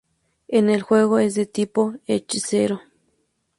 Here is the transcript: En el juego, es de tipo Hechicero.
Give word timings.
En 0.47 0.71
el 0.71 0.81
juego, 0.81 1.19
es 1.19 1.35
de 1.35 1.45
tipo 1.45 1.93
Hechicero. 2.07 2.81